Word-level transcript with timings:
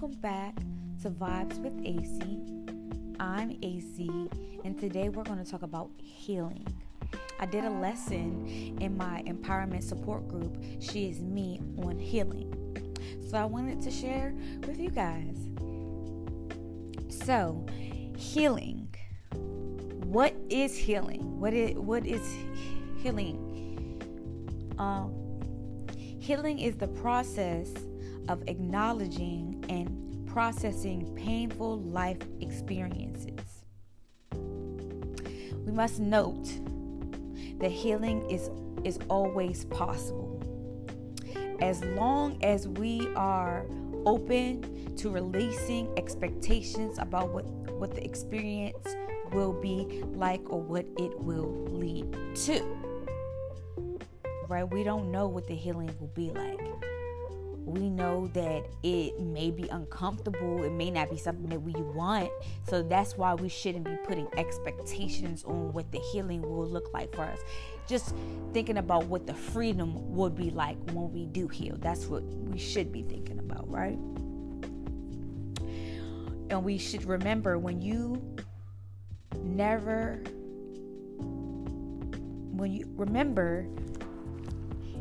Welcome 0.00 0.20
back 0.20 0.54
to 1.02 1.10
Vibes 1.10 1.58
with 1.58 1.76
AC. 1.84 2.38
I'm 3.18 3.58
AC, 3.64 4.08
and 4.64 4.78
today 4.78 5.08
we're 5.08 5.24
going 5.24 5.44
to 5.44 5.50
talk 5.50 5.62
about 5.62 5.90
healing. 5.98 6.64
I 7.40 7.46
did 7.46 7.64
a 7.64 7.70
lesson 7.70 8.46
in 8.80 8.96
my 8.96 9.24
empowerment 9.26 9.82
support 9.82 10.28
group, 10.28 10.56
She 10.78 11.10
Is 11.10 11.20
Me, 11.20 11.60
on 11.78 11.98
healing. 11.98 12.54
So 13.28 13.38
I 13.38 13.44
wanted 13.44 13.82
to 13.82 13.90
share 13.90 14.36
with 14.68 14.78
you 14.78 14.90
guys. 14.90 15.36
So, 17.08 17.66
healing. 18.16 18.94
What 20.04 20.32
is 20.48 20.76
healing? 20.76 21.40
What 21.40 21.52
is 21.52 21.76
what 21.76 22.06
is 22.06 22.22
healing? 23.02 23.98
Um, 24.78 25.12
healing 26.20 26.60
is 26.60 26.76
the 26.76 26.86
process 26.86 27.72
of 28.28 28.42
acknowledging 28.46 29.64
and 29.68 30.26
processing 30.26 31.12
painful 31.16 31.80
life 31.80 32.18
experiences. 32.40 33.64
We 34.32 35.72
must 35.72 35.98
note 35.98 36.48
that 37.58 37.70
healing 37.70 38.28
is, 38.30 38.50
is 38.84 38.98
always 39.08 39.64
possible. 39.66 40.34
As 41.60 41.82
long 41.84 42.38
as 42.44 42.68
we 42.68 43.08
are 43.16 43.66
open 44.06 44.94
to 44.96 45.10
releasing 45.10 45.92
expectations 45.98 46.98
about 46.98 47.30
what, 47.30 47.44
what 47.72 47.94
the 47.94 48.04
experience 48.04 48.86
will 49.32 49.52
be 49.52 50.02
like 50.14 50.40
or 50.50 50.60
what 50.60 50.86
it 50.98 51.18
will 51.20 51.64
lead 51.68 52.16
to. 52.34 52.64
Right? 54.48 54.64
We 54.64 54.82
don't 54.84 55.10
know 55.10 55.26
what 55.26 55.46
the 55.46 55.54
healing 55.54 55.90
will 56.00 56.08
be 56.08 56.30
like 56.30 56.67
we 57.68 57.90
know 57.90 58.28
that 58.28 58.64
it 58.82 59.20
may 59.20 59.50
be 59.50 59.68
uncomfortable 59.68 60.64
it 60.64 60.72
may 60.72 60.90
not 60.90 61.10
be 61.10 61.16
something 61.16 61.48
that 61.48 61.60
we 61.60 61.72
want. 61.72 62.30
So 62.68 62.82
that's 62.82 63.16
why 63.16 63.34
we 63.34 63.48
shouldn't 63.48 63.84
be 63.84 63.96
putting 64.04 64.28
expectations 64.36 65.44
on 65.44 65.72
what 65.72 65.90
the 65.92 65.98
healing 66.12 66.42
will 66.42 66.66
look 66.66 66.92
like 66.92 67.14
for 67.14 67.22
us. 67.22 67.40
Just 67.86 68.14
thinking 68.52 68.78
about 68.78 69.06
what 69.06 69.26
the 69.26 69.34
freedom 69.34 70.14
would 70.14 70.34
be 70.34 70.50
like 70.50 70.76
when 70.92 71.12
we 71.12 71.26
do 71.26 71.48
heal. 71.48 71.76
That's 71.78 72.06
what 72.06 72.22
we 72.22 72.58
should 72.58 72.92
be 72.92 73.02
thinking 73.02 73.38
about 73.38 73.70
right? 73.70 73.98
And 76.50 76.64
we 76.64 76.78
should 76.78 77.04
remember 77.04 77.58
when 77.58 77.80
you 77.82 78.22
never 79.42 80.22
when 82.52 82.72
you 82.72 82.90
remember 82.96 83.68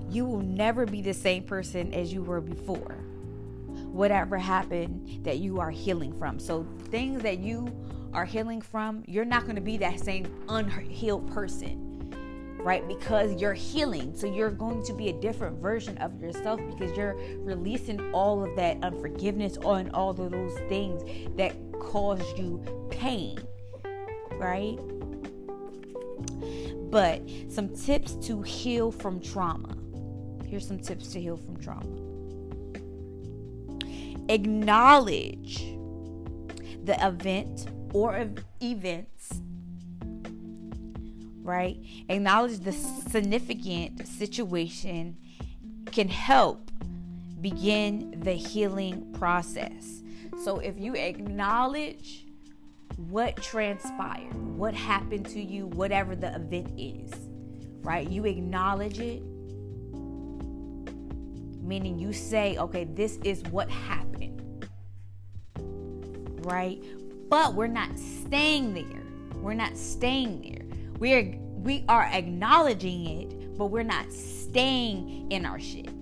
you 0.09 0.25
will 0.25 0.41
never 0.41 0.85
be 0.85 1.01
the 1.01 1.13
same 1.13 1.43
person 1.43 1.93
as 1.93 2.13
you 2.13 2.23
were 2.23 2.41
before. 2.41 2.95
Whatever 3.91 4.37
happened 4.37 5.23
that 5.23 5.39
you 5.39 5.59
are 5.59 5.71
healing 5.71 6.13
from. 6.13 6.39
So, 6.39 6.65
things 6.89 7.21
that 7.23 7.39
you 7.39 7.67
are 8.13 8.25
healing 8.25 8.61
from, 8.61 9.03
you're 9.07 9.25
not 9.25 9.43
going 9.43 9.55
to 9.55 9.61
be 9.61 9.77
that 9.77 9.99
same 9.99 10.27
unhealed 10.49 11.31
person, 11.31 12.13
right? 12.59 12.87
Because 12.87 13.41
you're 13.41 13.53
healing. 13.53 14.15
So, 14.15 14.27
you're 14.27 14.51
going 14.51 14.83
to 14.83 14.93
be 14.93 15.09
a 15.09 15.13
different 15.13 15.59
version 15.61 15.97
of 15.97 16.21
yourself 16.21 16.61
because 16.69 16.95
you're 16.95 17.17
releasing 17.39 18.13
all 18.13 18.43
of 18.43 18.55
that 18.55 18.77
unforgiveness 18.83 19.57
and 19.63 19.91
all 19.93 20.11
of 20.11 20.31
those 20.31 20.57
things 20.69 21.03
that 21.37 21.55
caused 21.79 22.37
you 22.37 22.61
pain, 22.89 23.39
right? 24.33 24.77
But 26.89 27.21
some 27.49 27.69
tips 27.69 28.13
to 28.27 28.41
heal 28.41 28.91
from 28.91 29.19
trauma. 29.19 29.76
Here's 30.47 30.67
some 30.67 30.79
tips 30.79 31.09
to 31.09 31.21
heal 31.21 31.37
from 31.37 31.57
trauma. 31.57 31.85
Acknowledge 34.29 35.59
the 36.83 36.97
event 37.05 37.67
or 37.93 38.27
events, 38.61 39.41
right? 41.41 41.77
Acknowledge 42.07 42.59
the 42.59 42.71
significant 42.71 44.07
situation 44.07 45.17
can 45.91 46.07
help 46.07 46.71
begin 47.41 48.21
the 48.23 48.33
healing 48.33 49.13
process. 49.17 50.01
So 50.43 50.59
if 50.59 50.79
you 50.79 50.95
acknowledge 50.95 52.25
what 53.09 53.35
transpired, 53.37 54.33
what 54.57 54.73
happened 54.73 55.25
to 55.27 55.41
you, 55.41 55.67
whatever 55.67 56.15
the 56.15 56.33
event 56.35 56.71
is, 56.77 57.11
right? 57.81 58.09
You 58.09 58.25
acknowledge 58.25 58.99
it 58.99 59.21
meaning 61.67 61.99
you 61.99 62.13
say, 62.13 62.57
okay, 62.57 62.85
this 62.85 63.17
is 63.23 63.43
what 63.43 63.69
happened, 63.69 64.67
right? 66.45 66.81
But 67.29 67.53
we're 67.55 67.67
not 67.67 67.99
staying 67.99 68.73
there. 68.73 69.03
We're 69.35 69.53
not 69.53 69.77
staying 69.77 70.41
there. 70.41 70.65
We 70.99 71.13
are 71.13 71.33
we 71.57 71.83
are 71.89 72.03
acknowledging 72.03 73.05
it, 73.05 73.57
but 73.57 73.65
we're 73.65 73.83
not 73.83 74.11
staying 74.13 75.29
in 75.31 75.45
our 75.45 75.59
shit. 75.59 75.93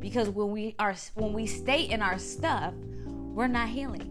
Because 0.00 0.30
when 0.30 0.50
we 0.50 0.74
are 0.78 0.94
when 1.14 1.32
we 1.32 1.46
stay 1.46 1.82
in 1.82 2.00
our 2.00 2.18
stuff, 2.18 2.74
we're 3.06 3.48
not 3.48 3.68
healing. 3.68 4.06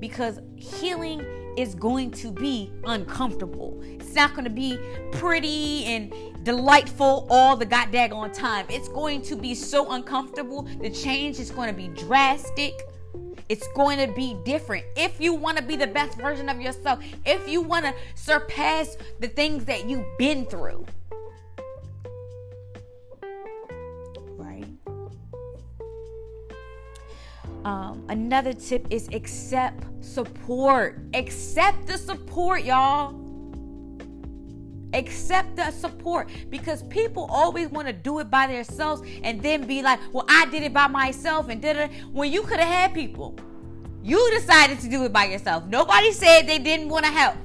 Because 0.00 0.40
healing 0.56 1.20
is 1.60 1.74
going 1.74 2.10
to 2.12 2.32
be 2.32 2.70
uncomfortable. 2.84 3.80
It's 3.82 4.14
not 4.14 4.32
going 4.32 4.44
to 4.44 4.50
be 4.50 4.78
pretty 5.12 5.84
and 5.84 6.12
delightful 6.44 7.26
all 7.30 7.56
the 7.56 7.66
goddamn 7.66 8.10
time. 8.32 8.66
It's 8.68 8.88
going 8.88 9.22
to 9.22 9.36
be 9.36 9.54
so 9.54 9.92
uncomfortable. 9.92 10.62
The 10.80 10.90
change 10.90 11.38
is 11.38 11.50
going 11.50 11.68
to 11.68 11.76
be 11.76 11.88
drastic. 11.88 12.74
It's 13.48 13.66
going 13.74 13.98
to 13.98 14.12
be 14.14 14.36
different. 14.44 14.84
If 14.96 15.20
you 15.20 15.34
want 15.34 15.56
to 15.58 15.62
be 15.62 15.76
the 15.76 15.86
best 15.86 16.16
version 16.16 16.48
of 16.48 16.60
yourself, 16.60 17.04
if 17.26 17.48
you 17.48 17.60
want 17.60 17.84
to 17.84 17.94
surpass 18.14 18.96
the 19.18 19.28
things 19.28 19.64
that 19.64 19.88
you've 19.88 20.06
been 20.18 20.46
through. 20.46 20.86
Um, 27.64 28.04
another 28.08 28.52
tip 28.52 28.86
is 28.90 29.08
accept 29.12 29.84
support. 30.04 30.98
Accept 31.14 31.86
the 31.86 31.98
support, 31.98 32.64
y'all. 32.64 33.16
Accept 34.92 35.56
the 35.56 35.70
support 35.70 36.28
because 36.48 36.82
people 36.84 37.26
always 37.30 37.68
want 37.68 37.86
to 37.86 37.92
do 37.92 38.18
it 38.18 38.30
by 38.30 38.46
themselves 38.46 39.02
and 39.22 39.40
then 39.40 39.66
be 39.66 39.82
like, 39.82 40.00
well, 40.12 40.24
I 40.28 40.46
did 40.46 40.62
it 40.62 40.72
by 40.72 40.88
myself 40.88 41.48
and 41.48 41.62
did 41.62 41.76
it 41.76 41.90
when 42.12 42.32
you 42.32 42.42
could 42.42 42.58
have 42.58 42.68
had 42.68 42.94
people. 42.94 43.38
You 44.02 44.30
decided 44.32 44.80
to 44.80 44.88
do 44.88 45.04
it 45.04 45.12
by 45.12 45.26
yourself. 45.26 45.66
Nobody 45.66 46.12
said 46.12 46.42
they 46.46 46.58
didn't 46.58 46.88
want 46.88 47.04
to 47.04 47.12
help. 47.12 47.36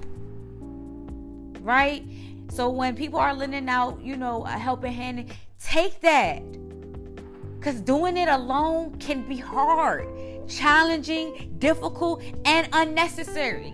Right? 1.62 2.04
So 2.50 2.70
when 2.70 2.96
people 2.96 3.20
are 3.20 3.34
lending 3.34 3.68
out, 3.68 4.02
you 4.02 4.16
know, 4.16 4.44
a 4.46 4.52
helping 4.52 4.94
hand, 4.94 5.32
take 5.60 6.00
that 6.02 6.42
because 7.66 7.82
doing 7.82 8.16
it 8.16 8.30
alone 8.30 8.96
can 9.00 9.28
be 9.28 9.38
hard, 9.38 10.08
challenging, 10.48 11.56
difficult, 11.58 12.22
and 12.46 12.70
unnecessary. 12.74 13.74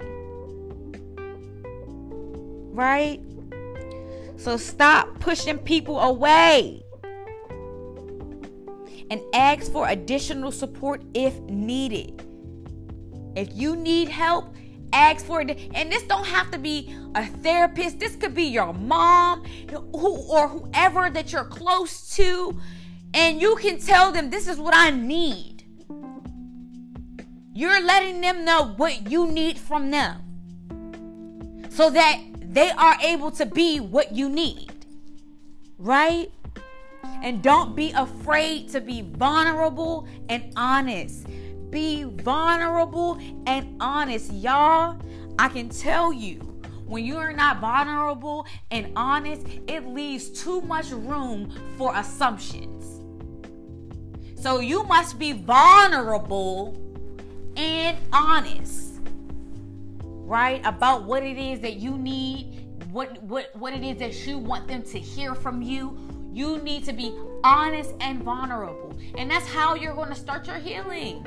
Right? 2.72 3.20
So 4.38 4.56
stop 4.56 5.20
pushing 5.20 5.58
people 5.58 6.00
away 6.00 6.82
and 9.10 9.20
ask 9.34 9.70
for 9.70 9.90
additional 9.90 10.54
support 10.54 11.04
if 11.14 11.38
needed. 11.42 12.26
If 13.36 13.50
you 13.54 13.76
need 13.76 14.08
help, 14.08 14.56
ask 14.94 15.26
for 15.26 15.42
it. 15.42 15.70
And 15.74 15.92
this 15.92 16.04
don't 16.04 16.28
have 16.28 16.50
to 16.52 16.58
be 16.58 16.96
a 17.14 17.26
therapist. 17.26 18.00
This 18.00 18.16
could 18.16 18.36
be 18.36 18.44
your 18.44 18.72
mom 18.72 19.44
who 19.70 20.16
or 20.30 20.48
whoever 20.48 21.10
that 21.10 21.34
you're 21.34 21.44
close 21.44 22.16
to 22.16 22.58
and 23.14 23.42
you 23.42 23.56
can 23.58 23.80
tell 23.80 24.12
them 24.12 24.30
this 24.30 24.48
is 24.48 24.58
what 24.58 24.74
I 24.76 24.92
need. 24.92 25.64
You're 27.54 27.82
letting 27.82 28.22
them 28.22 28.46
know 28.46 28.74
what 28.78 29.12
you 29.12 29.28
need 29.28 29.58
from 29.58 29.92
them 29.92 30.22
so 31.70 31.90
that 31.90 32.20
they 32.42 32.70
are 32.72 32.98
able 33.02 33.32
to 33.32 33.46
be 33.46 33.80
what 33.80 34.14
you 34.14 34.30
need. 34.30 34.86
Right? 35.78 36.32
And 37.24 37.42
don't 37.42 37.76
be 37.76 37.92
afraid 37.92 38.70
to 38.70 38.82
be 38.82 39.02
vulnerable 39.02 40.08
and 40.30 40.54
honest. 40.56 41.28
Be 41.70 42.04
vulnerable 42.04 43.20
and 43.46 43.78
honest, 43.82 44.32
y'all. 44.34 45.00
I 45.40 45.48
can 45.50 45.70
tell 45.70 46.12
you 46.14 46.40
when 46.86 47.06
you 47.06 47.18
are 47.18 47.32
not 47.32 47.60
vulnerable 47.60 48.46
and 48.70 48.92
honest, 48.96 49.48
it 49.68 49.88
leaves 49.88 50.30
too 50.30 50.62
much 50.62 50.92
room 50.92 51.50
for 51.78 51.96
assumptions. 51.96 52.81
So 54.42 54.60
you 54.60 54.84
must 54.86 55.20
be 55.20 55.34
vulnerable 55.34 56.76
and 57.56 57.96
honest, 58.12 58.96
right? 60.04 60.66
About 60.66 61.04
what 61.04 61.22
it 61.22 61.38
is 61.38 61.60
that 61.60 61.76
you 61.76 61.96
need, 61.96 62.66
what 62.92 63.22
what 63.22 63.56
what 63.56 63.72
it 63.72 63.84
is 63.84 63.98
that 63.98 64.26
you 64.26 64.40
want 64.40 64.68
them 64.68 64.82
to 64.82 64.98
hear 64.98 65.36
from 65.36 65.62
you. 65.62 65.96
You 66.34 66.58
need 66.58 66.86
to 66.86 66.94
be 66.94 67.16
honest 67.44 67.94
and 68.00 68.24
vulnerable. 68.24 68.98
And 69.16 69.30
that's 69.30 69.46
how 69.46 69.76
you're 69.76 69.94
going 69.94 70.10
to 70.10 70.16
start 70.16 70.48
your 70.48 70.58
healing. 70.58 71.24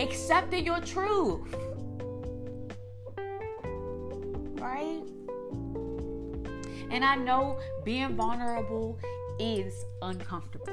Accepting 0.00 0.66
your 0.66 0.80
truth. 0.80 1.54
Right? 4.58 5.04
And 6.90 7.04
I 7.04 7.14
know 7.14 7.60
being 7.84 8.16
vulnerable 8.16 8.98
is 9.40 9.86
uncomfortable. 10.02 10.68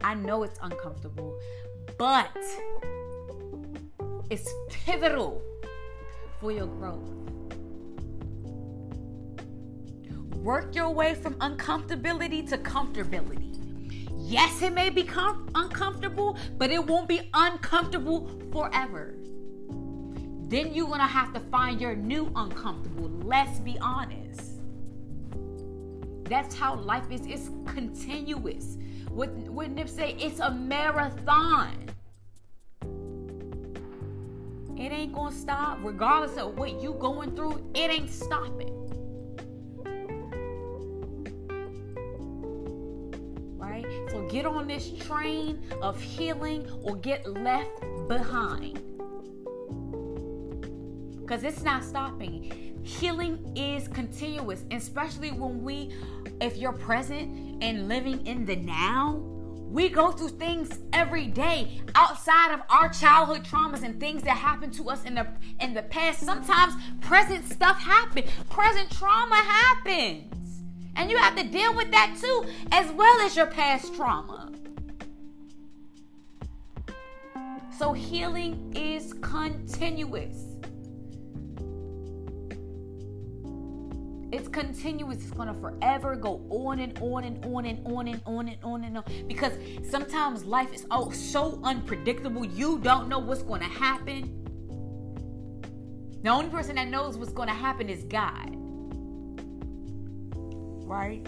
I 0.00 0.14
know 0.14 0.44
it's 0.44 0.60
uncomfortable, 0.62 1.36
but 1.98 2.36
it's 4.30 4.48
pivotal 4.70 5.42
for 6.40 6.52
your 6.52 6.68
growth. 6.68 7.10
Work 10.36 10.76
your 10.76 10.90
way 10.90 11.16
from 11.16 11.34
uncomfortability 11.34 12.48
to 12.50 12.58
comfortability. 12.58 13.56
Yes, 14.16 14.62
it 14.62 14.72
may 14.72 14.88
be 14.88 15.02
com- 15.02 15.48
uncomfortable, 15.56 16.38
but 16.58 16.70
it 16.70 16.86
won't 16.86 17.08
be 17.08 17.28
uncomfortable 17.34 18.30
forever. 18.52 19.17
Then 20.48 20.72
you're 20.72 20.88
gonna 20.88 21.06
have 21.06 21.34
to 21.34 21.40
find 21.40 21.78
your 21.78 21.94
new 21.94 22.32
uncomfortable. 22.34 23.10
Let's 23.22 23.60
be 23.60 23.78
honest. 23.80 24.52
That's 26.24 26.54
how 26.54 26.76
life 26.76 27.10
is. 27.10 27.26
It's 27.26 27.50
continuous. 27.66 28.78
What 29.10 29.28
what 29.50 29.70
Nip 29.70 29.90
say? 29.90 30.16
It's 30.18 30.40
a 30.40 30.50
marathon. 30.50 31.74
It 34.78 34.92
ain't 34.92 35.12
gonna 35.12 35.34
stop, 35.34 35.80
regardless 35.82 36.38
of 36.38 36.56
what 36.56 36.80
you 36.80 36.94
going 36.94 37.36
through. 37.36 37.62
It 37.74 37.90
ain't 37.90 38.08
stopping. 38.08 38.74
Right? 43.58 43.84
So 44.10 44.26
get 44.28 44.46
on 44.46 44.66
this 44.66 44.92
train 44.92 45.62
of 45.82 46.00
healing 46.00 46.70
or 46.84 46.96
get 46.96 47.26
left 47.28 47.82
behind. 48.08 48.87
Because 51.28 51.44
it's 51.44 51.62
not 51.62 51.84
stopping. 51.84 52.80
Healing 52.82 53.52
is 53.54 53.86
continuous, 53.86 54.64
especially 54.70 55.30
when 55.30 55.62
we, 55.62 55.92
if 56.40 56.56
you're 56.56 56.72
present 56.72 57.62
and 57.62 57.86
living 57.86 58.26
in 58.26 58.46
the 58.46 58.56
now, 58.56 59.16
we 59.70 59.90
go 59.90 60.10
through 60.10 60.30
things 60.30 60.78
every 60.94 61.26
day 61.26 61.82
outside 61.94 62.54
of 62.54 62.62
our 62.70 62.88
childhood 62.88 63.44
traumas 63.44 63.82
and 63.82 64.00
things 64.00 64.22
that 64.22 64.38
happened 64.38 64.72
to 64.72 64.88
us 64.88 65.04
in 65.04 65.16
the 65.16 65.26
in 65.60 65.74
the 65.74 65.82
past. 65.82 66.20
Sometimes 66.20 66.72
present 67.02 67.44
stuff 67.44 67.78
happens. 67.78 68.30
Present 68.48 68.90
trauma 68.90 69.36
happens. 69.36 70.62
And 70.96 71.10
you 71.10 71.18
have 71.18 71.36
to 71.36 71.44
deal 71.44 71.76
with 71.76 71.90
that 71.90 72.16
too, 72.18 72.46
as 72.72 72.90
well 72.92 73.20
as 73.20 73.36
your 73.36 73.48
past 73.48 73.94
trauma. 73.94 74.50
So 77.78 77.92
healing 77.92 78.72
is 78.74 79.12
continuous. 79.20 80.47
It's 84.30 84.48
continuous. 84.48 85.18
It's 85.18 85.30
gonna 85.30 85.54
forever 85.54 86.14
go 86.14 86.44
on 86.50 86.80
and 86.80 86.98
on 87.00 87.24
and 87.24 87.44
on 87.46 87.64
and 87.64 87.80
on 87.86 88.08
and 88.08 88.20
on 88.26 88.48
and 88.48 88.58
on 88.62 88.84
and 88.84 88.98
on. 88.98 89.04
Because 89.26 89.52
sometimes 89.88 90.44
life 90.44 90.72
is 90.74 90.86
oh 90.90 91.10
so 91.10 91.60
unpredictable. 91.64 92.44
You 92.44 92.78
don't 92.78 93.08
know 93.08 93.18
what's 93.18 93.42
gonna 93.42 93.64
happen. 93.64 94.34
The 96.22 96.28
only 96.28 96.50
person 96.50 96.76
that 96.76 96.88
knows 96.88 97.16
what's 97.16 97.32
gonna 97.32 97.54
happen 97.54 97.88
is 97.88 98.04
God. 98.04 98.50
Right? 100.86 101.26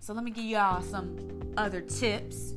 So 0.00 0.12
let 0.12 0.24
me 0.24 0.30
give 0.30 0.44
y'all 0.44 0.82
some 0.82 1.16
other 1.56 1.80
tips. 1.80 2.52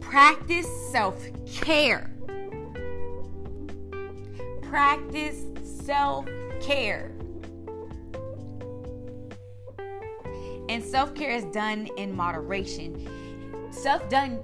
Practice 0.00 0.66
self-care 0.90 2.15
practice 4.68 5.44
self 5.62 6.26
care. 6.60 7.12
And 10.68 10.82
self 10.82 11.14
care 11.14 11.30
is 11.30 11.44
done 11.46 11.88
in 11.96 12.14
moderation. 12.14 13.08
Self 13.70 14.08
done 14.08 14.42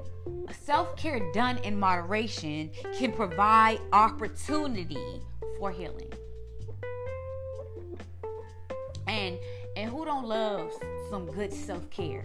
self 0.64 0.96
care 0.96 1.20
done 1.32 1.58
in 1.58 1.78
moderation 1.78 2.70
can 2.96 3.12
provide 3.12 3.80
opportunity 3.92 5.20
for 5.58 5.70
healing. 5.70 6.12
And 9.08 9.38
and 9.76 9.90
who 9.90 10.04
don't 10.04 10.26
love 10.26 10.72
some 11.10 11.26
good 11.26 11.52
self 11.52 11.88
care? 11.90 12.24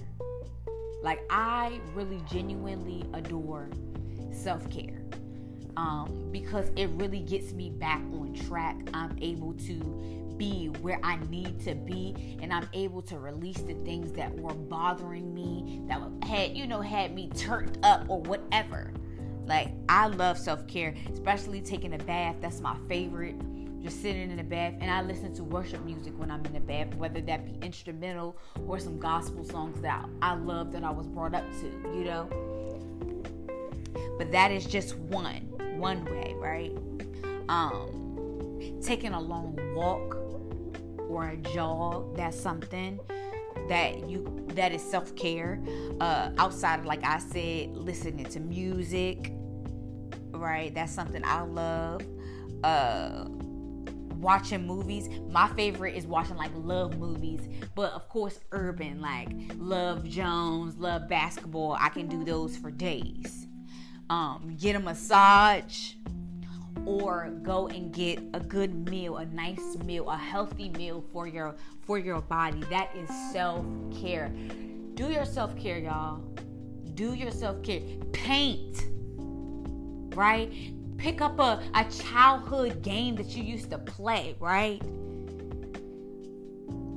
Like 1.02 1.22
I 1.30 1.80
really 1.96 2.22
genuinely 2.30 3.04
adore 3.14 3.70
self 4.32 4.70
care 4.70 5.02
um, 5.78 6.28
because 6.32 6.72
it 6.76 6.90
really 6.96 7.20
gets 7.20 7.54
me 7.54 7.70
back 7.70 8.02
on 8.12 8.34
track. 8.34 8.76
I'm 8.94 9.16
able 9.22 9.54
to 9.68 9.76
be 10.36 10.68
where 10.82 11.00
I 11.04 11.18
need 11.30 11.60
to 11.66 11.76
be, 11.76 12.38
and 12.42 12.52
I'm 12.52 12.68
able 12.74 13.02
to 13.04 13.20
release 13.20 13.60
the 13.60 13.76
things 13.76 14.12
that 14.14 14.36
were 14.36 14.54
bothering 14.54 15.34
me, 15.34 15.82
that 15.88 16.02
had 16.28 16.58
you 16.58 16.68
know 16.68 16.82
had 16.82 17.14
me 17.14 17.30
turned 17.36 17.78
up 17.84 18.06
or 18.10 18.22
whatever. 18.22 18.92
Like 19.46 19.70
I 19.88 20.08
love 20.08 20.38
self 20.38 20.68
care, 20.68 20.96
especially 21.14 21.62
taking 21.62 21.94
a 21.94 22.00
bath. 22.00 22.38
That's 22.42 22.60
my 22.60 22.76
favorite. 22.90 23.36
Just 23.84 24.02
sitting 24.02 24.32
in 24.32 24.38
the 24.38 24.44
bath, 24.44 24.74
and 24.82 24.90
I 24.90 25.04
listen 25.04 25.34
to 25.36 25.44
worship 25.44 25.86
music 25.86 26.18
when 26.18 26.32
I'm 26.32 26.44
in 26.44 26.54
the 26.54 26.60
bath, 26.60 26.96
whether 26.96 27.22
that 27.22 27.46
be 27.46 27.64
instrumental 27.64 28.36
or 28.66 28.80
some 28.80 28.98
gospel 28.98 29.44
songs 29.46 29.80
that 29.82 30.04
I 30.24 30.34
love 30.34 30.72
that 30.72 30.84
I 30.84 30.90
was 30.90 31.06
brought 31.06 31.36
up 31.36 31.46
to. 31.62 31.68
You 31.96 32.04
know. 32.04 32.30
But 34.18 34.32
that 34.32 34.52
is 34.52 34.66
just 34.66 34.98
one 34.98 35.47
one 35.78 36.06
way, 36.06 36.34
right? 36.38 36.72
Um, 37.50 38.80
taking 38.82 39.14
a 39.14 39.22
long 39.22 39.58
walk 39.76 40.16
or 41.10 41.30
a 41.30 41.38
jog, 41.38 42.16
that's 42.16 42.40
something 42.40 43.00
that 43.70 44.10
you 44.10 44.46
that 44.50 44.72
is 44.72 44.82
self-care. 44.82 45.62
Uh 46.00 46.32
outside 46.38 46.80
of 46.80 46.86
like 46.86 47.04
I 47.04 47.20
said, 47.20 47.76
listening 47.76 48.26
to 48.26 48.40
music, 48.40 49.34
right? 50.32 50.74
That's 50.74 50.92
something 50.92 51.24
I 51.26 51.42
love. 51.42 52.02
Uh 52.64 53.26
watching 54.18 54.66
movies. 54.66 55.10
My 55.30 55.48
favorite 55.50 55.96
is 55.96 56.08
watching 56.08 56.38
like 56.38 56.52
love 56.56 56.98
movies, 56.98 57.42
but 57.76 57.94
of 57.94 58.10
course 58.10 58.40
urban 58.52 59.00
like 59.00 59.30
Love 59.58 60.08
Jones, 60.08 60.76
Love 60.78 61.08
Basketball. 61.08 61.78
I 61.80 61.90
can 61.90 62.08
do 62.08 62.24
those 62.24 62.58
for 62.58 62.72
days 62.72 63.47
um, 64.10 64.56
get 64.60 64.76
a 64.76 64.80
massage, 64.80 65.94
or 66.86 67.30
go 67.44 67.68
and 67.68 67.94
get 67.94 68.20
a 68.34 68.40
good 68.40 68.90
meal, 68.90 69.18
a 69.18 69.26
nice 69.26 69.76
meal, 69.84 70.10
a 70.10 70.18
healthy 70.18 70.70
meal 70.70 71.04
for 71.12 71.28
your 71.28 71.56
for 71.82 71.98
your 71.98 72.22
body. 72.22 72.62
That 72.70 72.96
is 72.96 73.10
self-care. 73.32 74.32
Do 74.94 75.12
your 75.12 75.26
self-care, 75.26 75.80
y'all. 75.80 76.20
Do 76.94 77.14
your 77.14 77.32
self-care. 77.32 77.82
Paint. 78.14 78.86
Right? 80.16 80.74
Pick 80.98 81.22
up 81.22 81.40
a, 81.40 81.62
a 81.76 81.84
childhood 81.92 82.82
game 82.82 83.16
that 83.16 83.36
you 83.36 83.44
used 83.44 83.70
to 83.72 83.78
play, 83.78 84.36
right? 84.40 84.82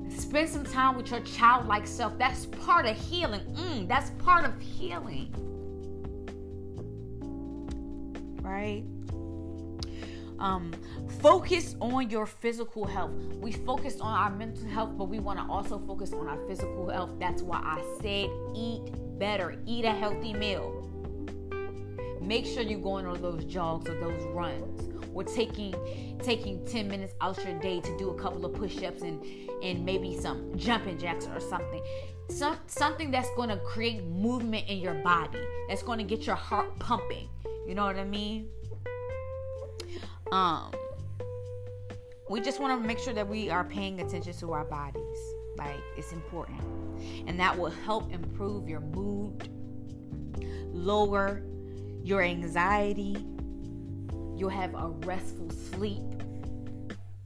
Spend 0.09 0.49
some 0.49 0.64
time 0.64 0.97
with 0.97 1.11
your 1.11 1.21
childlike 1.21 1.87
self. 1.87 2.17
That's 2.17 2.47
part 2.47 2.87
of 2.87 2.97
healing. 2.97 3.40
Mm, 3.55 3.88
that's 3.88 4.11
part 4.23 4.45
of 4.45 4.59
healing 4.61 5.35
right? 8.50 8.85
Um, 10.38 10.73
focus 11.21 11.76
on 11.80 12.09
your 12.09 12.26
physical 12.26 12.87
health. 12.87 13.12
We 13.40 13.52
focus 13.52 14.00
on 14.00 14.12
our 14.12 14.30
mental 14.30 14.66
health, 14.69 14.97
but 14.97 15.04
we 15.04 15.19
want 15.19 15.38
to 15.38 15.45
also 15.45 15.78
focus 15.78 16.12
on 16.12 16.26
our 16.26 16.38
physical 16.47 16.88
health. 16.88 17.11
That's 17.19 17.42
why 17.42 17.59
I 17.59 17.83
said 18.00 18.30
eat 18.54 19.19
better, 19.19 19.57
eat 19.66 19.85
a 19.85 19.92
healthy 19.92 20.33
meal. 20.33 20.87
Make 22.23 22.47
sure 22.47 22.62
you're 22.62 22.80
going 22.80 23.07
on 23.07 23.21
those 23.21 23.45
jogs 23.45 23.88
or 23.88 24.00
those 24.00 24.23
runs 24.33 24.88
or 25.12 25.25
taking 25.25 25.75
taking 26.23 26.64
10 26.66 26.88
minutes 26.88 27.14
out 27.21 27.42
your 27.45 27.59
day 27.61 27.80
to 27.80 27.99
do 27.99 28.11
a 28.11 28.14
couple 28.14 28.45
of 28.45 28.54
push-ups 28.54 29.02
and 29.02 29.25
and 29.62 29.85
maybe 29.85 30.19
some 30.19 30.57
jumping 30.57 30.99
jacks 30.99 31.26
or 31.26 31.40
something 31.40 31.83
some, 32.28 32.57
something 32.66 33.11
that's 33.11 33.28
going 33.35 33.49
to 33.49 33.57
create 33.57 34.04
movement 34.04 34.69
in 34.69 34.78
your 34.78 34.95
body 34.95 35.40
that's 35.69 35.83
going 35.83 35.99
to 35.99 36.04
get 36.04 36.26
your 36.26 36.37
heart 36.37 36.78
pumping 36.78 37.28
you 37.71 37.77
know 37.77 37.85
what 37.85 37.99
I 37.99 38.05
mean? 38.05 38.49
Um, 40.33 40.73
we 42.29 42.41
just 42.41 42.59
want 42.59 42.83
to 42.83 42.85
make 42.85 42.99
sure 42.99 43.15
that 43.15 43.29
we 43.29 43.49
are 43.49 43.62
paying 43.62 44.00
attention 44.00 44.33
to 44.39 44.53
our 44.55 44.65
bodies. 44.65 45.19
Like 45.57 45.79
it's 45.97 46.11
important, 46.11 46.61
and 47.29 47.39
that 47.39 47.57
will 47.57 47.71
help 47.71 48.12
improve 48.12 48.69
your 48.69 48.81
mood, 48.81 49.49
lower 50.73 51.45
your 52.03 52.23
anxiety. 52.23 53.25
You'll 54.37 54.49
have 54.49 54.75
a 54.75 54.89
restful 55.07 55.50
sleep, 55.50 56.25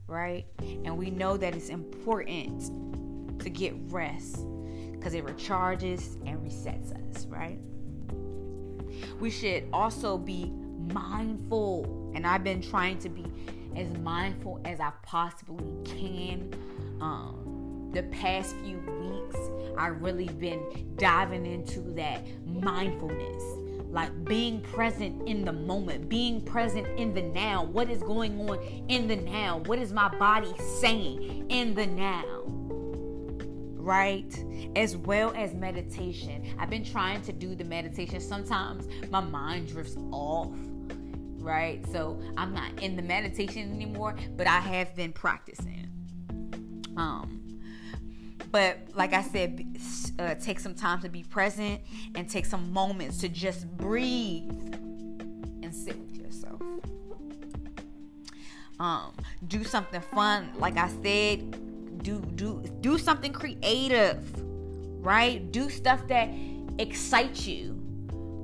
right? 0.05 0.45
And 0.59 0.95
we 0.95 1.09
know 1.09 1.37
that 1.37 1.55
it's 1.55 1.69
important 1.69 3.41
to 3.41 3.49
get 3.49 3.73
rest 3.87 4.45
because 4.91 5.15
it 5.15 5.25
recharges 5.25 6.21
and 6.27 6.37
resets 6.39 6.91
us, 6.91 7.25
right? 7.25 7.57
We 9.19 9.29
should 9.29 9.67
also 9.73 10.17
be 10.17 10.51
mindful, 10.93 12.11
and 12.15 12.25
I've 12.25 12.43
been 12.43 12.61
trying 12.61 12.99
to 12.99 13.09
be 13.09 13.25
as 13.75 13.89
mindful 13.97 14.61
as 14.65 14.79
I 14.79 14.91
possibly 15.03 15.73
can. 15.83 16.53
Um, 17.01 17.91
the 17.93 18.03
past 18.03 18.55
few 18.57 18.77
weeks, 18.77 19.37
I've 19.77 20.01
really 20.01 20.27
been 20.27 20.93
diving 20.97 21.45
into 21.45 21.81
that 21.93 22.25
mindfulness 22.45 23.43
like 23.95 24.25
being 24.25 24.59
present 24.59 25.25
in 25.25 25.45
the 25.45 25.53
moment, 25.53 26.09
being 26.09 26.41
present 26.41 26.85
in 26.99 27.13
the 27.13 27.21
now. 27.21 27.63
What 27.63 27.89
is 27.89 28.03
going 28.03 28.49
on 28.49 28.59
in 28.89 29.07
the 29.07 29.15
now? 29.15 29.59
What 29.59 29.79
is 29.79 29.93
my 29.93 30.09
body 30.17 30.53
saying 30.81 31.49
in 31.49 31.73
the 31.73 31.87
now? 31.87 32.43
Right? 33.85 34.43
As 34.75 34.97
well 34.97 35.31
as 35.35 35.53
meditation. 35.53 36.55
I've 36.57 36.71
been 36.71 36.83
trying 36.83 37.21
to 37.21 37.31
do 37.31 37.53
the 37.55 37.63
meditation. 37.63 38.19
Sometimes 38.19 38.87
my 39.11 39.21
mind 39.21 39.67
drifts 39.67 39.95
off 40.11 40.51
right? 41.45 41.85
So 41.91 42.19
I'm 42.37 42.53
not 42.53 42.81
in 42.81 42.95
the 42.95 43.03
meditation 43.03 43.71
anymore, 43.71 44.15
but 44.35 44.47
I 44.47 44.59
have 44.59 44.95
been 44.95 45.13
practicing. 45.13 45.89
Um, 46.97 47.59
but 48.51 48.79
like 48.93 49.13
I 49.13 49.21
said, 49.21 49.63
uh, 50.17 50.35
take 50.35 50.59
some 50.59 50.73
time 50.73 51.01
to 51.01 51.09
be 51.09 51.23
present 51.23 51.81
and 52.15 52.29
take 52.29 52.45
some 52.45 52.71
moments 52.73 53.19
to 53.19 53.29
just 53.29 53.69
breathe 53.77 54.49
and 55.61 55.73
sit 55.73 55.99
with 55.99 56.15
yourself. 56.15 56.61
Um, 58.79 59.13
do 59.47 59.63
something 59.63 60.01
fun, 60.01 60.51
like 60.57 60.77
I 60.77 60.89
said. 61.03 61.64
Do 62.05 62.21
do 62.35 62.63
do 62.81 62.99
something 62.99 63.33
creative, 63.33 64.21
right? 65.03 65.51
Do 65.51 65.71
stuff 65.71 66.07
that 66.07 66.29
excites 66.77 67.47
you, 67.47 67.81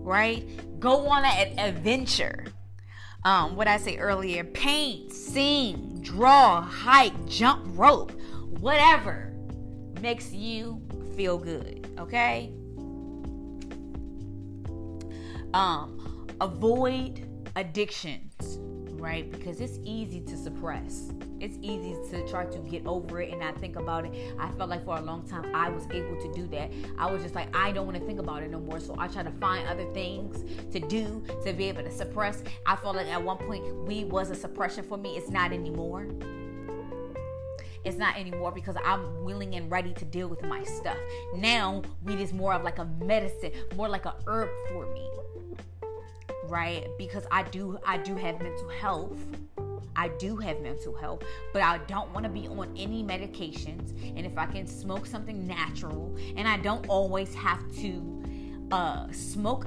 right? 0.03 0.49
Go 0.79 1.07
on 1.07 1.23
an 1.23 1.59
adventure 1.59 2.45
um, 3.23 3.55
what 3.55 3.67
I 3.67 3.77
say 3.77 3.97
earlier, 3.97 4.43
paint, 4.43 5.11
sing, 5.11 5.99
draw, 6.01 6.61
hike, 6.61 7.25
jump 7.27 7.63
rope, 7.77 8.11
whatever 8.59 9.33
makes 10.01 10.33
you 10.33 10.81
feel 11.15 11.37
good. 11.37 11.87
Okay. 11.99 12.51
Um, 15.53 16.27
avoid 16.39 17.27
addictions, 17.55 18.57
right? 18.93 19.29
Because 19.29 19.61
it's 19.61 19.77
easy 19.83 20.21
to 20.21 20.35
suppress 20.35 21.11
it's 21.41 21.57
easy 21.61 21.97
to 22.11 22.27
try 22.27 22.45
to 22.45 22.59
get 22.59 22.85
over 22.85 23.19
it 23.19 23.31
and 23.31 23.39
not 23.39 23.59
think 23.59 23.75
about 23.75 24.05
it. 24.05 24.13
I 24.39 24.51
felt 24.51 24.69
like 24.69 24.85
for 24.85 24.97
a 24.97 25.01
long 25.01 25.27
time 25.27 25.53
I 25.55 25.69
was 25.69 25.85
able 25.91 26.15
to 26.21 26.31
do 26.33 26.47
that. 26.47 26.71
I 26.99 27.11
was 27.11 27.23
just 27.23 27.33
like, 27.33 27.53
I 27.55 27.71
don't 27.71 27.87
want 27.87 27.97
to 27.97 28.05
think 28.05 28.19
about 28.19 28.43
it 28.43 28.51
no 28.51 28.59
more. 28.59 28.79
So 28.79 28.95
I 28.99 29.07
try 29.07 29.23
to 29.23 29.31
find 29.31 29.67
other 29.67 29.91
things 29.91 30.45
to 30.71 30.79
do 30.79 31.23
to 31.43 31.51
be 31.51 31.65
able 31.65 31.83
to 31.83 31.91
suppress. 31.91 32.43
I 32.67 32.75
felt 32.75 32.95
like 32.95 33.07
at 33.07 33.21
one 33.21 33.37
point 33.37 33.75
weed 33.87 34.05
was 34.05 34.29
a 34.29 34.35
suppression 34.35 34.83
for 34.83 34.97
me. 34.97 35.17
It's 35.17 35.31
not 35.31 35.51
anymore. 35.51 36.07
It's 37.83 37.97
not 37.97 38.15
anymore 38.15 38.51
because 38.51 38.75
I'm 38.85 39.23
willing 39.23 39.55
and 39.55 39.71
ready 39.71 39.93
to 39.95 40.05
deal 40.05 40.27
with 40.27 40.43
my 40.43 40.63
stuff. 40.63 40.97
Now 41.35 41.81
weed 42.03 42.19
is 42.19 42.33
more 42.33 42.53
of 42.53 42.63
like 42.63 42.77
a 42.77 42.85
medicine, 42.85 43.51
more 43.75 43.89
like 43.89 44.05
a 44.05 44.13
herb 44.27 44.49
for 44.69 44.85
me. 44.93 45.09
Right? 46.47 46.85
Because 46.99 47.25
I 47.31 47.41
do 47.43 47.79
I 47.83 47.97
do 47.97 48.15
have 48.15 48.39
mental 48.39 48.69
health 48.69 49.17
I 49.95 50.09
do 50.09 50.35
have 50.37 50.61
mental 50.61 50.95
health, 50.95 51.23
but 51.53 51.61
I 51.61 51.79
don't 51.79 52.11
want 52.13 52.25
to 52.25 52.31
be 52.31 52.47
on 52.47 52.73
any 52.77 53.03
medications. 53.03 53.91
And 54.15 54.25
if 54.25 54.37
I 54.37 54.45
can 54.45 54.65
smoke 54.67 55.05
something 55.05 55.45
natural, 55.47 56.15
and 56.35 56.47
I 56.47 56.57
don't 56.57 56.87
always 56.87 57.33
have 57.35 57.59
to 57.77 58.23
uh, 58.71 59.11
smoke 59.11 59.65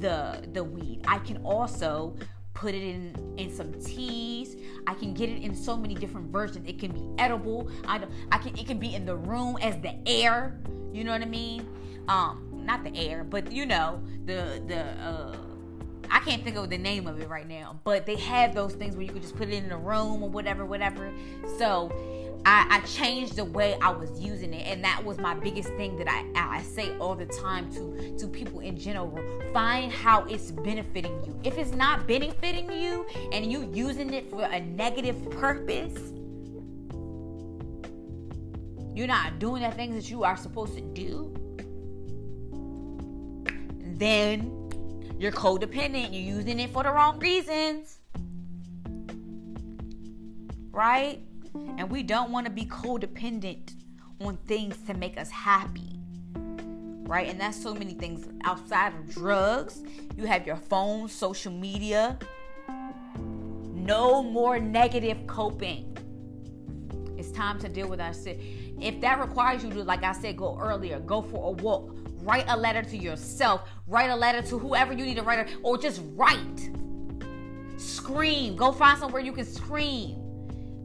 the 0.00 0.46
the 0.52 0.62
weed, 0.62 1.04
I 1.06 1.18
can 1.18 1.38
also 1.44 2.16
put 2.54 2.74
it 2.74 2.82
in 2.82 3.14
in 3.36 3.54
some 3.54 3.72
teas. 3.74 4.56
I 4.86 4.94
can 4.94 5.14
get 5.14 5.28
it 5.28 5.42
in 5.42 5.54
so 5.54 5.76
many 5.76 5.94
different 5.94 6.30
versions. 6.32 6.68
It 6.68 6.78
can 6.78 6.92
be 6.92 7.04
edible. 7.18 7.70
I 7.86 8.00
I 8.32 8.38
can 8.38 8.56
it 8.56 8.66
can 8.66 8.78
be 8.78 8.94
in 8.94 9.04
the 9.04 9.16
room 9.16 9.58
as 9.60 9.76
the 9.80 9.94
air. 10.06 10.58
You 10.92 11.04
know 11.04 11.12
what 11.12 11.22
I 11.22 11.26
mean? 11.26 11.68
Um, 12.08 12.62
not 12.64 12.84
the 12.84 12.96
air, 12.96 13.24
but 13.24 13.52
you 13.52 13.66
know 13.66 14.02
the 14.24 14.62
the 14.66 14.80
uh 15.02 15.36
I 16.10 16.20
can't 16.20 16.42
think 16.42 16.56
of 16.56 16.70
the 16.70 16.78
name 16.78 17.06
of 17.06 17.20
it 17.20 17.28
right 17.28 17.48
now, 17.48 17.78
but 17.84 18.06
they 18.06 18.16
have 18.16 18.54
those 18.54 18.74
things 18.74 18.96
where 18.96 19.04
you 19.04 19.12
could 19.12 19.22
just 19.22 19.36
put 19.36 19.48
it 19.48 19.62
in 19.62 19.70
a 19.70 19.78
room 19.78 20.22
or 20.22 20.28
whatever, 20.28 20.64
whatever. 20.64 21.12
So 21.58 21.92
I, 22.44 22.66
I, 22.70 22.80
changed 22.86 23.36
the 23.36 23.44
way 23.44 23.76
I 23.82 23.90
was 23.90 24.20
using 24.20 24.54
it, 24.54 24.66
and 24.68 24.84
that 24.84 25.04
was 25.04 25.18
my 25.18 25.34
biggest 25.34 25.68
thing 25.70 25.96
that 25.96 26.08
I, 26.08 26.24
I 26.36 26.62
say 26.62 26.96
all 26.98 27.16
the 27.16 27.26
time 27.26 27.72
to 27.74 28.16
to 28.18 28.28
people 28.28 28.60
in 28.60 28.78
general. 28.78 29.18
Find 29.52 29.90
how 29.90 30.24
it's 30.26 30.52
benefiting 30.52 31.12
you. 31.24 31.38
If 31.42 31.58
it's 31.58 31.72
not 31.72 32.06
benefiting 32.06 32.70
you 32.70 33.04
and 33.32 33.50
you 33.50 33.68
using 33.72 34.14
it 34.14 34.30
for 34.30 34.44
a 34.44 34.60
negative 34.60 35.28
purpose, 35.30 35.96
you're 38.94 39.08
not 39.08 39.38
doing 39.40 39.62
the 39.62 39.72
things 39.72 39.96
that 39.96 40.08
you 40.08 40.22
are 40.22 40.36
supposed 40.36 40.74
to 40.74 40.80
do. 40.80 41.34
Then 43.98 44.55
you're 45.18 45.32
codependent. 45.32 46.12
You're 46.12 46.36
using 46.36 46.60
it 46.60 46.70
for 46.70 46.82
the 46.82 46.90
wrong 46.90 47.18
reasons. 47.18 47.98
Right? 50.70 51.20
And 51.54 51.90
we 51.90 52.02
don't 52.02 52.30
want 52.30 52.46
to 52.46 52.52
be 52.52 52.66
codependent 52.66 53.72
on 54.20 54.36
things 54.46 54.76
to 54.86 54.94
make 54.94 55.18
us 55.18 55.30
happy. 55.30 55.98
Right? 56.34 57.28
And 57.28 57.40
that's 57.40 57.60
so 57.60 57.72
many 57.72 57.94
things 57.94 58.26
outside 58.44 58.92
of 58.94 59.14
drugs. 59.14 59.82
You 60.16 60.26
have 60.26 60.46
your 60.46 60.56
phone, 60.56 61.08
social 61.08 61.52
media. 61.52 62.18
No 63.74 64.22
more 64.22 64.58
negative 64.58 65.26
coping. 65.26 65.96
It's 67.16 67.30
time 67.30 67.58
to 67.60 67.68
deal 67.68 67.88
with 67.88 68.00
our 68.00 68.12
shit. 68.12 68.38
If 68.80 69.00
that 69.00 69.18
requires 69.20 69.64
you 69.64 69.70
to, 69.70 69.84
like 69.84 70.02
I 70.02 70.12
said, 70.12 70.36
go 70.36 70.58
earlier, 70.60 71.00
go 71.00 71.22
for 71.22 71.48
a 71.48 71.50
walk, 71.62 71.96
write 72.26 72.44
a 72.48 72.56
letter 72.56 72.82
to 72.82 72.96
yourself, 72.96 73.68
write 73.86 74.10
a 74.10 74.16
letter 74.16 74.42
to 74.42 74.58
whoever 74.58 74.92
you 74.92 75.04
need 75.04 75.16
to 75.16 75.22
write, 75.22 75.48
or 75.62 75.78
just 75.78 76.02
write. 76.14 76.70
Scream. 77.76 78.56
Go 78.56 78.72
find 78.72 78.98
somewhere 78.98 79.22
you 79.22 79.32
can 79.32 79.46
scream. 79.46 80.16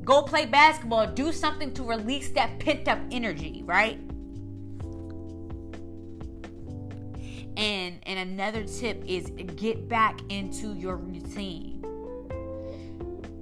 Go 0.05 0.21
play 0.21 0.45
basketball. 0.45 1.07
Do 1.07 1.31
something 1.31 1.73
to 1.73 1.83
release 1.83 2.29
that 2.29 2.59
pent 2.59 2.87
up 2.87 2.99
energy, 3.11 3.63
right? 3.65 3.99
And 7.57 7.99
and 8.03 8.31
another 8.31 8.63
tip 8.63 9.03
is 9.05 9.31
get 9.55 9.89
back 9.89 10.19
into 10.29 10.73
your 10.73 10.95
routine. 10.95 11.70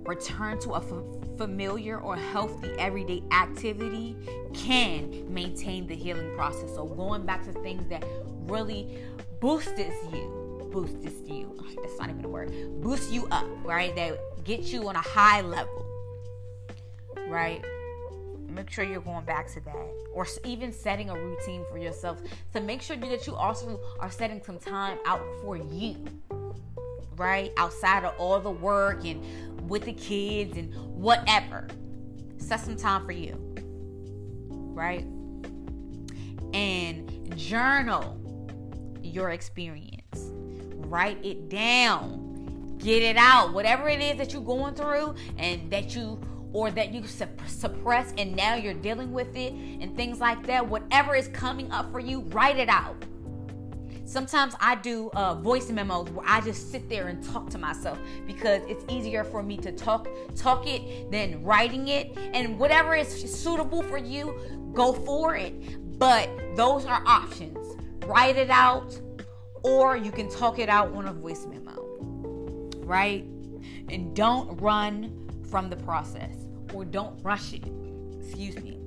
Return 0.10 0.60
to 0.62 0.72
a 0.72 0.80
f- 0.80 1.38
familiar 1.38 2.00
or 2.00 2.16
healthy 2.16 2.72
everyday 2.80 3.22
activity 3.32 4.16
can 4.56 5.32
maintain 5.32 5.86
the 5.86 5.94
healing 5.96 6.36
process. 6.36 6.74
So 6.74 6.86
going 6.88 7.28
back 7.28 7.46
to 7.46 7.54
things 7.54 7.88
that 7.90 8.04
really 8.48 9.04
boosts 9.40 9.80
you, 10.12 10.68
boosts 10.72 11.30
you. 11.30 11.56
Oh, 11.60 11.82
that's 11.84 12.00
not 12.00 12.10
even 12.10 12.26
a 12.26 12.28
word. 12.28 12.52
Boosts 12.82 13.12
you 13.12 13.28
up, 13.28 13.46
right? 13.64 13.96
That 13.96 14.44
gets 14.44 14.74
you 14.74 14.88
on 14.90 14.96
a 14.96 15.02
high 15.02 15.42
level, 15.42 15.86
right? 17.28 17.64
Make 18.48 18.72
sure 18.72 18.84
you're 18.84 19.02
going 19.02 19.26
back 19.26 19.48
to 19.54 19.60
that, 19.60 19.94
or 20.12 20.26
even 20.44 20.74
setting 20.74 21.12
a 21.12 21.14
routine 21.14 21.64
for 21.70 21.78
yourself 21.78 22.20
to 22.54 22.62
make 22.62 22.82
sure 22.82 22.98
that 22.98 23.28
you 23.28 23.36
also 23.36 23.80
are 24.00 24.10
setting 24.10 24.42
some 24.44 24.58
time 24.58 24.98
out 25.06 25.22
for 25.44 25.56
you, 25.56 25.98
right? 27.16 27.52
Outside 27.58 28.06
of 28.06 28.16
all 28.18 28.40
the 28.40 28.50
work 28.50 29.06
and 29.06 29.24
with 29.70 29.86
the 29.86 29.94
kids 29.94 30.58
and 30.58 30.74
whatever. 30.76 31.68
Set 32.38 32.60
some 32.60 32.76
time 32.76 33.06
for 33.06 33.12
you, 33.12 33.36
right? 34.74 35.06
And 36.54 37.38
journal 37.38 38.20
your 39.02 39.30
experience. 39.32 40.32
Write 40.76 41.24
it 41.24 41.50
down. 41.50 42.78
Get 42.80 43.04
it 43.04 43.18
out. 43.18 43.54
Whatever 43.54 43.90
it 43.90 44.02
is 44.02 44.18
that 44.18 44.34
you're 44.34 44.42
going 44.42 44.74
through 44.74 45.16
and 45.38 45.70
that 45.72 45.96
you 45.96 46.20
or 46.52 46.72
that 46.72 46.92
you 46.92 47.04
suppress 47.06 48.14
and 48.18 48.36
now 48.36 48.56
you're 48.56 48.74
dealing 48.74 49.12
with 49.12 49.36
it 49.36 49.54
and 49.54 49.96
things 49.96 50.20
like 50.20 50.46
that, 50.48 50.68
whatever 50.68 51.16
is 51.16 51.28
coming 51.28 51.72
up 51.72 51.92
for 51.92 52.00
you, 52.00 52.22
write 52.22 52.58
it 52.58 52.70
out. 52.70 53.06
Sometimes 54.10 54.56
I 54.60 54.74
do 54.74 55.12
uh, 55.14 55.36
voice 55.36 55.70
memos 55.70 56.10
where 56.10 56.26
I 56.28 56.42
just 56.42 56.72
sit 56.72 56.90
there 56.90 57.10
and 57.10 57.24
talk 57.24 57.48
to 57.52 57.60
myself 57.60 58.00
because 58.26 58.64
it's 58.68 58.84
easier 58.92 59.24
for 59.24 59.44
me 59.44 59.56
to 59.58 59.72
talk 59.72 60.08
talk 60.36 60.66
it 60.66 61.12
than 61.12 61.44
writing 61.44 61.90
it. 61.90 62.18
And 62.18 62.58
whatever 62.58 62.96
is 62.96 63.08
suitable 63.08 63.84
for 63.84 64.00
you, 64.00 64.34
go 64.74 64.94
for 64.94 65.36
it. 65.36 65.54
But 66.00 66.28
those 66.56 66.86
are 66.86 67.04
options. 67.06 67.78
Write 68.08 68.36
it 68.36 68.50
out 68.50 69.00
or 69.62 69.96
you 69.96 70.12
can 70.12 70.28
talk 70.28 70.58
it 70.58 70.70
out 70.70 70.92
on 70.94 71.06
a 71.08 71.14
voice 71.14 71.46
memo, 71.46 71.76
right? 72.78 73.24
And 73.90 74.16
don't 74.16 74.60
run 74.60 75.30
from 75.52 75.70
the 75.70 75.76
process 75.76 76.36
or 76.74 76.84
don't 76.84 77.24
rush 77.24 77.54
it. 77.54 77.64
Excuse 78.20 78.60
me. 78.64 78.80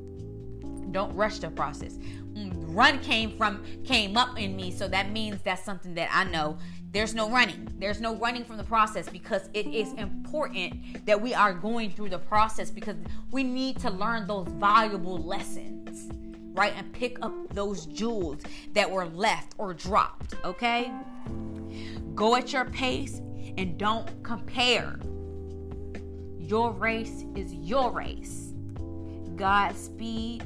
Don't 0.90 1.14
rush 1.14 1.38
the 1.38 1.50
process. 1.50 1.96
Mm, 2.34 2.52
run 2.74 2.98
came 3.00 3.36
from 3.36 3.62
came 3.84 4.16
up 4.16 4.38
in 4.38 4.56
me, 4.56 4.70
so 4.70 4.88
that 4.88 5.10
means 5.10 5.40
that's 5.42 5.64
something 5.64 5.94
that 5.94 6.08
I 6.12 6.24
know. 6.24 6.58
There's 6.92 7.14
no 7.14 7.30
running. 7.30 7.68
There's 7.78 8.00
no 8.00 8.16
running 8.16 8.44
from 8.44 8.58
the 8.58 8.64
process 8.64 9.08
because 9.08 9.48
it 9.54 9.66
is 9.66 9.92
important 9.94 11.06
that 11.06 11.20
we 11.20 11.34
are 11.34 11.54
going 11.54 11.90
through 11.90 12.10
the 12.10 12.18
process 12.18 12.70
because 12.70 12.96
we 13.30 13.42
need 13.42 13.78
to 13.80 13.90
learn 13.90 14.26
those 14.26 14.48
valuable 14.48 15.18
lessons 15.18 16.10
right? 16.54 16.74
And 16.76 16.92
pick 16.92 17.18
up 17.22 17.32
those 17.54 17.86
jewels 17.86 18.42
that 18.74 18.90
were 18.90 19.06
left 19.06 19.54
or 19.58 19.72
dropped, 19.74 20.34
okay? 20.44 20.92
Go 22.14 22.36
at 22.36 22.52
your 22.52 22.66
pace 22.66 23.20
and 23.56 23.78
don't 23.78 24.22
compare. 24.22 24.98
Your 26.38 26.72
race 26.72 27.24
is 27.34 27.54
your 27.54 27.90
race. 27.90 28.52
Godspeed, 29.36 30.42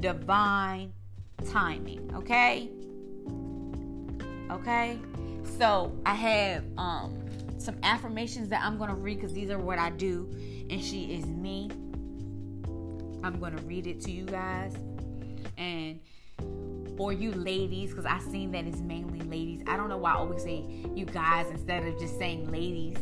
divine 0.00 0.92
timing, 1.40 2.10
okay? 2.14 2.70
Okay? 4.50 4.98
So, 5.58 5.92
I 6.06 6.14
have 6.14 6.64
um 6.78 7.16
some 7.58 7.76
affirmations 7.82 8.48
that 8.48 8.62
I'm 8.64 8.78
to 8.88 8.96
read 8.96 9.20
cuz 9.20 9.32
these 9.32 9.50
are 9.50 9.58
what 9.58 9.78
I 9.78 9.90
do 9.90 10.28
and 10.70 10.82
she 10.82 11.14
is 11.14 11.26
me. 11.26 11.70
I'm 13.22 13.38
to 13.56 13.62
read 13.64 13.86
it 13.86 14.00
to 14.02 14.10
you 14.10 14.24
guys 14.24 14.74
and 15.58 16.00
or 17.00 17.14
you 17.14 17.32
ladies, 17.32 17.90
because 17.90 18.04
I 18.04 18.18
seen 18.18 18.52
that 18.52 18.66
it's 18.66 18.80
mainly 18.80 19.20
ladies. 19.20 19.62
I 19.66 19.78
don't 19.78 19.88
know 19.88 19.96
why 19.96 20.12
I 20.12 20.16
always 20.16 20.42
say 20.42 20.66
you 20.94 21.06
guys 21.06 21.46
instead 21.50 21.86
of 21.86 21.98
just 21.98 22.18
saying 22.18 22.52
ladies. 22.52 22.98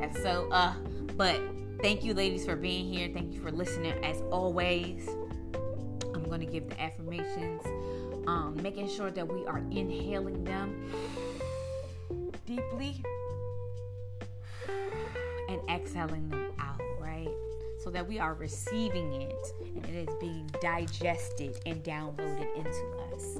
That's 0.00 0.22
so 0.22 0.48
uh 0.52 0.74
but 1.16 1.40
thank 1.82 2.04
you 2.04 2.14
ladies 2.14 2.44
for 2.44 2.54
being 2.54 2.86
here. 2.86 3.10
Thank 3.12 3.34
you 3.34 3.40
for 3.40 3.50
listening 3.50 3.92
as 4.04 4.22
always. 4.30 5.08
I'm 6.26 6.30
gonna 6.30 6.44
give 6.44 6.68
the 6.68 6.80
affirmations. 6.82 7.62
Um, 8.26 8.58
making 8.60 8.88
sure 8.88 9.12
that 9.12 9.32
we 9.32 9.46
are 9.46 9.58
inhaling 9.70 10.42
them 10.42 10.90
deeply 12.44 13.00
and 15.48 15.60
exhaling 15.70 16.28
them 16.28 16.50
out 16.58 16.80
right? 16.98 17.28
so 17.78 17.90
that 17.90 18.08
we 18.08 18.18
are 18.18 18.34
receiving 18.34 19.22
it 19.22 19.52
and 19.60 19.84
it 19.84 20.08
is 20.08 20.14
being 20.18 20.50
digested 20.60 21.60
and 21.64 21.84
downloaded 21.84 22.52
into 22.56 23.14
us. 23.14 23.38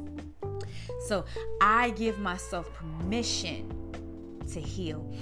So 1.09 1.25
I 1.61 1.91
give 1.91 2.21
myself 2.21 2.73
permission 2.73 3.69
to 4.53 4.61
heal. 4.61 5.13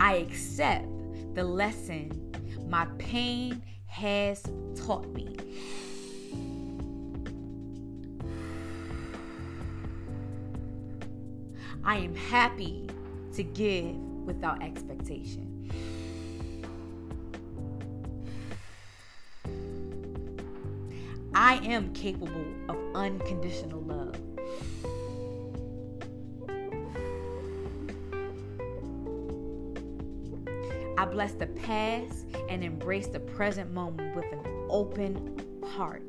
I 0.00 0.14
accept 0.16 0.88
the 1.36 1.44
lesson 1.44 2.25
my 2.68 2.86
pain 2.98 3.62
has 3.86 4.42
taught 4.74 5.06
me. 5.12 5.36
I 11.84 11.98
am 11.98 12.14
happy 12.14 12.88
to 13.34 13.42
give 13.44 13.94
without 14.24 14.62
expectation. 14.62 15.70
I 21.32 21.56
am 21.64 21.92
capable 21.92 22.46
of 22.68 22.76
unconditional 22.94 23.82
love. 23.82 24.16
I 30.98 31.04
bless 31.04 31.34
the 31.34 31.46
past 31.46 32.25
and 32.48 32.62
embrace 32.64 33.08
the 33.08 33.20
present 33.20 33.72
moment 33.72 34.14
with 34.14 34.26
an 34.32 34.66
open 34.68 35.60
heart. 35.64 36.02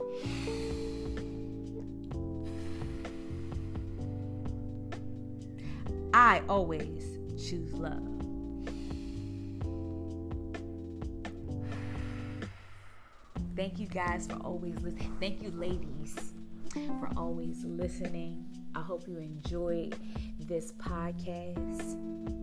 I 6.13 6.41
always 6.49 7.03
choose 7.37 7.73
love. 7.73 8.03
Thank 13.55 13.79
you 13.79 13.87
guys 13.87 14.27
for 14.27 14.35
always 14.37 14.75
listening. 14.81 15.15
Thank 15.19 15.41
you, 15.41 15.51
ladies, 15.51 16.15
for 16.73 17.09
always 17.17 17.63
listening. 17.65 18.45
I 18.75 18.81
hope 18.81 19.07
you 19.07 19.17
enjoyed 19.17 19.95
this 20.39 20.73
podcast. 20.73 22.36